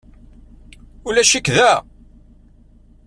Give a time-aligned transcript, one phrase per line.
[1.07, 1.71] Ulac-ik da?